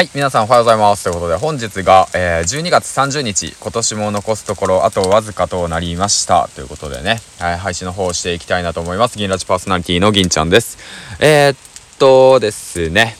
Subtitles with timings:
[0.00, 1.04] はい、皆さんおはようございます。
[1.04, 6.48] ということで、本日が、えー、12月30日、今年も残すところ、あとわずかとなりました。
[6.54, 9.18] ということでね、はい、配信の方をしていきたいなと思います。
[9.18, 10.78] 銀ラジパーソナリティの銀ちゃんです。
[11.20, 11.56] えー、っ
[11.98, 13.14] とですね、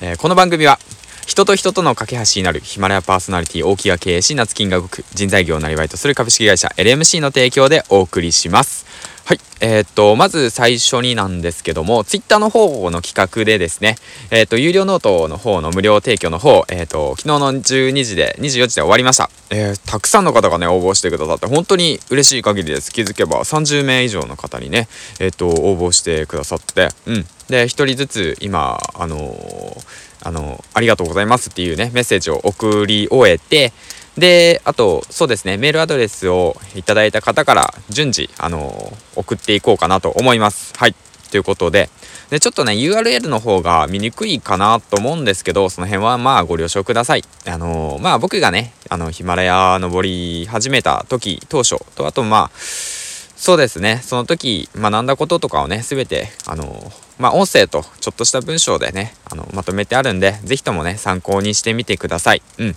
[0.00, 0.78] えー、この番組は、
[1.26, 8.86] 人と人との架け橋になるヒマラヤパーソナリティ大木が経営し夏金が動く人材業をなりわいとする株式会社 LMC の提供でお送りします。
[9.30, 9.40] はい。
[9.60, 13.94] えー、っと、まず最初になんですけども、ツイッターの方の企画でですね、
[14.32, 19.30] えー、っと、有料ノートの方の無料提供の方、えー、っと、昨日の12時で、24時で終わりました。
[19.50, 22.90] えたくさんの方がね、応募してくださって、本当に嬉しい限りです。
[22.90, 24.88] 気づけば30名以上の方にね、
[25.20, 27.26] えっと、応募してくださって、うん。
[27.48, 29.76] で、1人ずつ今、あの
[30.22, 33.72] あのありがとうございますっていうね、メッセージを送り終えて、
[34.20, 40.74] で、あと、そうですね、メールアドレスをいただいた方から順次、あの送っていこうかなと思います。
[40.76, 40.94] はい。
[41.30, 41.88] ということで、
[42.28, 47.24] で、ちょっとね、URL の方が見にくいかなと思うんですけど、その辺はまあご了承ください。
[47.46, 62.42] あのー、まあ僕がね、あの、ヒマラヤ登り始めた時、当初と、あとまあ、そうですね、その時学んだこととかをね、すべて、あのー、まあ音声とちょっとした文章でね、あの、まとめてあるんで、是非ともね、参考にしてみてください。
[62.58, 62.76] うん。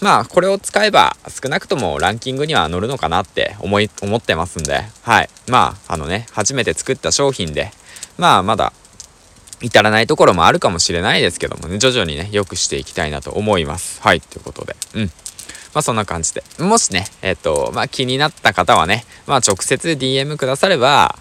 [0.00, 5.28] まあ、これを使えば少なくともランキングには乗るのかなって思い、思ってますんで、はい。
[5.48, 7.70] まあ、あのね、初めて作った商品で、
[8.18, 8.72] まあ、まだ
[9.60, 14.00] 至らないところもあるかもしれないですけどもね、徐々にね、良くしていきたいなと思います。
[14.02, 14.20] はい。
[14.20, 15.04] ということで、うん。
[15.74, 16.44] まあそんな感じで。
[16.58, 21.18] もしね、えっ、ー、と、まあ気になった方はね、まあ直接 DM くだされば、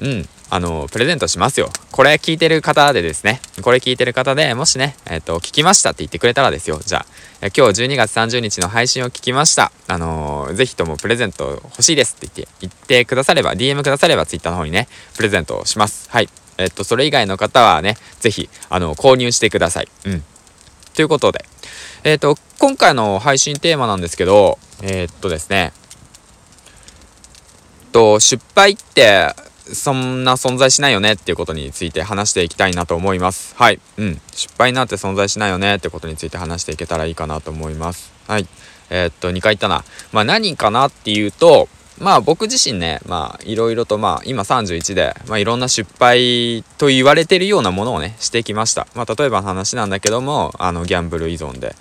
[0.00, 1.70] うん、あの、プレゼントしますよ。
[1.92, 6.78] これ聞いてる方でですね、これ聞いてる方でもしね、えっ、と、聞きましたって言ってくれたらですよ。
[6.84, 7.06] じゃ
[7.40, 9.72] あ、今日12月30日の配信を聞きました。
[9.88, 16.10] あのー、ぜひともプレゼント欲しいですって言って、言ってくだされば、DM くだされば Twitter の方にね、プレゼントをします。
[16.10, 16.28] はい。
[16.58, 19.88] えっ、と、それ以外の方はね、ぜひ、あの、購入してください。
[20.04, 20.22] うん。
[20.92, 21.46] ということで、
[22.04, 25.72] えっ、と、今回の配信テーマなんですけど、えっとですね、
[27.92, 29.34] と、失敗って、
[29.74, 33.54] そんな存在しないよねっていうことについて話していきたいなと思います。
[33.56, 33.80] はい。
[33.96, 34.20] うん。
[34.32, 38.12] 失敗なんて存在しないよねってことについて話していけたらいいかなと思います。
[38.26, 38.46] はい。
[38.90, 39.84] えー、っと、2回言ったな。
[40.12, 41.68] まあ何かなっていうと、
[41.98, 48.86] まあ僕自身ね、まあいろいろとまあ今31で、まあいろんな失敗と言われてるようなものをね、してきました。
[48.94, 51.74] まあ例えばの話なんだけども、あのギャンブル依存で、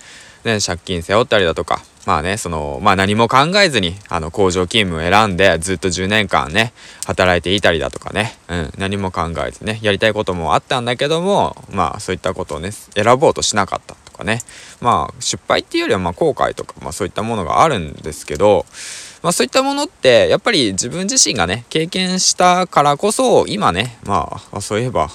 [0.43, 6.73] ね、借金背負ったりだとか、まあね、その、まあ何も考えずに、あの、工場勤務を選んで、ずっと10年間ね、
[7.05, 14.41] 働いていたりだとかね、うん、何も考えずね、やりたいこともあったんだけども、まあそういったことをね、選ぼうとしなかったとかね、
[14.81, 18.65] まあ失敗っていうよりは、まあ後悔とか、まあそういったものがあるんですけど、
[19.21, 25.11] まあそういったものって、やっぱり自分自身がね、経験したからこそ、今ね、まあ、そういえば、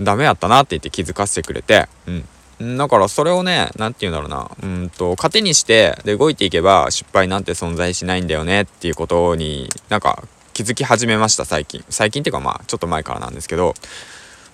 [0.00, 2.28] ダメやったなって言って気づかせてくれて、うん。
[2.60, 11.84] だからそれをね、何て言うんだろうな、うんと、糧にして、で、動いていけば失敗なんて存在しないんだよねっていうことになんか気づき始めました、最近。
[11.88, 13.74] 最近っていうかまあ、ちょっと前からなんですけど、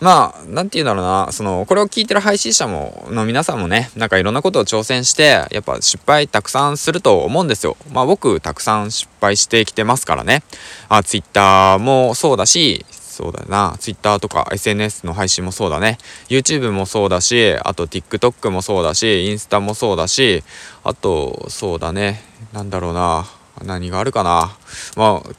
[0.00, 7.76] まあ、なんて言うんだろうな、その、これを聞いてる配信者も、の皆さんもね、なんかいろんなことを挑戦して、やっぱ失敗たくさんすると思うんですよ。
[7.92, 10.44] まあ僕、たくさん失敗してきてますからね。
[10.88, 12.86] あ、ツイッターもそうだし、
[13.18, 13.74] そうだな。
[13.80, 15.98] Twitter とか SNS の配信もそうだね。
[16.28, 20.44] YouTube もそうだし、あと TikTok もそうだし、インスタもそうだし、
[20.84, 22.22] あと、そうだね。
[22.52, 23.26] なんだろうな。
[23.64, 24.56] 何があるかな。
[24.94, 25.30] まあ、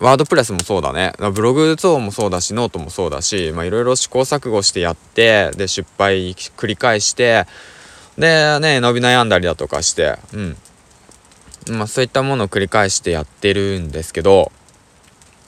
[0.00, 1.12] WordPress もそうだね。
[1.34, 7.44] ブログ等もそうだし、ノートもそうだし、まあいろいろ試行錯誤してやって、で、失敗繰り返して、
[8.16, 10.56] で、ね、伸び悩んだりだとかして、うん。
[11.76, 14.52] まあそういったものを繰り返してやってるんですけど、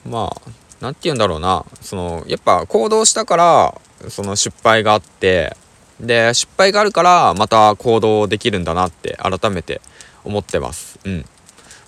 [0.05, 0.51] まあ、
[0.81, 1.65] 何て言うんだろうな。
[1.81, 5.57] そのやっぱ行動したからその失敗があって
[6.01, 9.81] で失敗があるからまた行動できるんだなって改めて
[10.25, 10.99] 思ってます。
[11.05, 11.25] うん。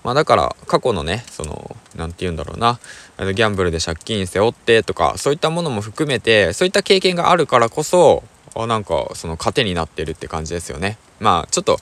[0.02, 2.78] まあだから過去のねその何て言うんだろうな。
[3.18, 8.24] ギャンブルで借金背負ってとかそういったものも含めてそういった経験があるからこそ
[8.56, 10.96] あなんかその糧になってるって感じですよね。
[11.20, 11.78] まあちょっと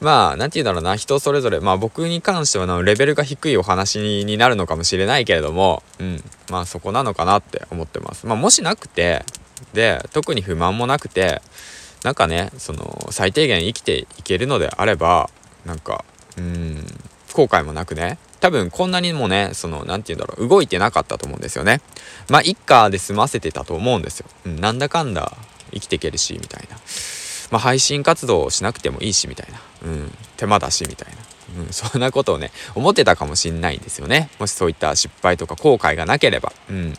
[0.00, 8.26] まあ、なんて言うんだろうな、人それぞれ、まあ僕に関してはのレベルが低いお話になるのかもしれないけれども、うん、まあそこなのかなって思ってます。
[8.26, 9.24] まあもしなくて、
[9.72, 11.40] で、特に不満もなくて、
[12.04, 15.30] なんかね、その、最低限生きていけるのであれば、
[15.64, 16.04] なんか、
[16.36, 16.86] うん、
[17.32, 21.80] 後悔もなくね、多分こんなにもね、その、なんて言うんだろう、動いてなかったと思うんですよね。
[22.28, 24.26] まあ、一家で済ませてたと思うんですよ。
[24.44, 25.36] うん、なんだかんだ
[25.72, 26.76] 生きていけるし、みたいな。
[27.50, 34.30] まあ、配信活動をしなくてもいいしみたいな、うん、手間だしみたいな、うん、 そんなことをね思ってたかもしんないんですよね。
[34.38, 36.94] もしそういった失敗とか後悔がなければ、うん。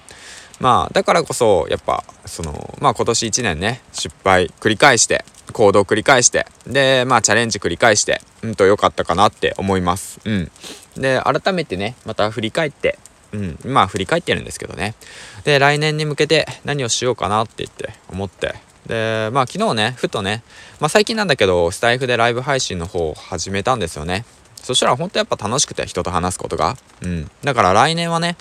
[0.60, 5.24] まあだからこそやっぱそのまあ今年1年ね失敗繰り返して
[5.54, 10.20] 行動繰り返してでまあチャレンジ繰り返してうんと良かったかなって思います。
[10.26, 10.52] うん。
[10.96, 12.98] で改めてねまた振り返って
[13.34, 13.60] うん。
[13.66, 14.96] まあ振り返ってるんですけどね。
[15.44, 18.56] で来年に向けて何をしようかなって言って思って
[18.88, 20.44] でまあ昨日ねふとね
[20.80, 24.26] まあ最近なんだけどスタイフでライブ配信の方を始めたんですよね
[24.56, 28.38] そしたら本当やっぱ楽しくて人と話すことがうんだから来年はね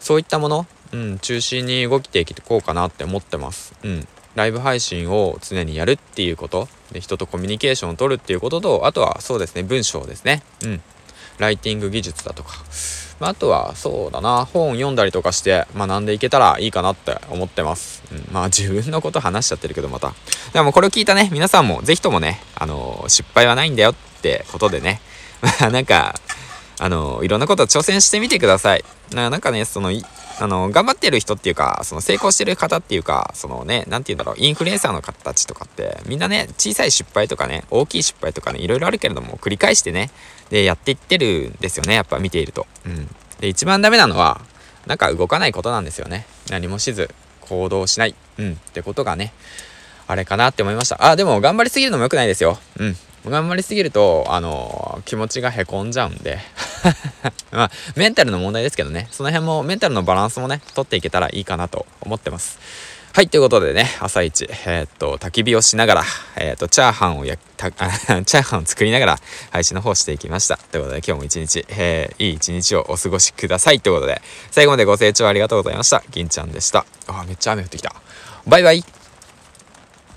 [0.00, 3.74] そういったものうん、中心に動きていこうかなって思ってます。
[3.82, 4.08] うん。
[4.34, 10.42] ライブ配信を常にやるっていうこと、で人とコミュニケーションを取るっていうことと、あとはそうですね、文章ですね。
[10.64, 10.82] うん。
[11.38, 12.64] ライティング技術だとか。
[13.20, 18.02] まあ、あとはそうだな、本読んだりとかして学んでいけたらいいかなって思ってます。
[18.12, 20.14] うん、まあ自分のこと話しちゃってるけどまた。
[20.52, 25.00] でもこれを聞いたね、皆さんもぜひともね、あのー、失敗はないんだよってことでね、
[25.42, 26.14] まあなんか、
[26.78, 28.84] あのー、いろんなこと挑戦してみてください。
[29.12, 29.90] なんかね、その、
[30.40, 40.10] あの、頑張ってる人っていうか、その成功してる方っていうか、そのね、なんて言うんだろう、インフルエンサーの方たちとかって、みんなね、小さい失敗とかね、大きい失敗とかね、いろいろあるけれども、繰り返してね、
[40.50, 42.66] で、やっていってるんですよね、やっぱ見ていると。
[42.86, 43.08] うん。
[43.40, 44.40] で、一番ダメなのは、
[44.86, 46.26] なんか動かないことなんですよね。
[46.50, 48.14] 何もしず、行動しない。
[48.38, 48.52] うん。
[48.52, 49.32] ってことがね、
[50.06, 51.04] あれかなって思いました。
[51.04, 52.58] あ、でも頑張りすぎるのも良くないですよ。
[52.78, 52.96] うん。
[53.26, 56.38] 頑張りすぎると、あの、気持ちがへこんじゃうんで
[57.50, 62.58] まあ、メンタルの問題ですけどね、その辺もメンタルのバランスもね、取っていけたらいいかなと思ってます。
[63.18, 66.04] はい、ということでね、朝一、えー、っと、焚き火をしながら、
[66.36, 69.18] えー、っと、チャーハンをや、た、 チャーハンを作りながら、
[69.50, 70.56] 配信の方していきました。
[70.56, 73.80] ということで、今日も一日、えー、いい一日をお過ごしください。
[73.80, 74.22] ということで、
[74.52, 76.04] 最後までご清聴ありがとうございました。
[76.10, 76.86] 銀ちゃんでした。
[77.08, 77.92] あ、めっちゃ雨降ってきた。
[78.46, 78.84] バイバイ